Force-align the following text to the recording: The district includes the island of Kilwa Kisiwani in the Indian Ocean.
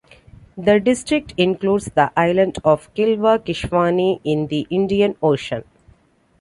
The 0.57 0.79
district 0.79 1.35
includes 1.37 1.85
the 1.93 2.11
island 2.17 2.57
of 2.65 2.91
Kilwa 2.95 3.37
Kisiwani 3.37 4.19
in 4.23 4.47
the 4.47 4.65
Indian 4.71 5.15
Ocean. 5.21 5.63